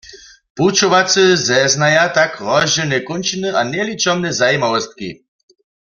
Pućowacy 0.57 1.25
zeznaja 1.49 2.05
tak 2.17 2.31
rozdźělne 2.47 2.99
kónčiny 3.09 3.49
a 3.59 3.61
njeličomne 3.73 4.29
zajimawostki. 4.39 5.09